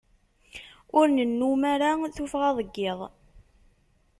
Ur 0.97 1.05
nennum 1.09 1.61
ara 1.73 1.89
tuffɣa 2.15 2.49
deg 2.57 2.73
iḍ. 2.89 2.99